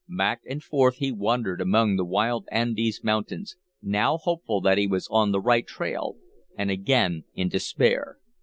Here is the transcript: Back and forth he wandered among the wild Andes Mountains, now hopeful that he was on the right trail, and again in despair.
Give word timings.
Back 0.09 0.41
and 0.49 0.63
forth 0.63 0.95
he 0.95 1.11
wandered 1.11 1.61
among 1.61 1.95
the 1.95 2.03
wild 2.05 2.47
Andes 2.51 3.03
Mountains, 3.03 3.55
now 3.83 4.17
hopeful 4.17 4.59
that 4.61 4.79
he 4.79 4.87
was 4.87 5.07
on 5.11 5.31
the 5.31 5.39
right 5.39 5.67
trail, 5.67 6.15
and 6.57 6.71
again 6.71 7.25
in 7.35 7.49
despair. 7.49 8.17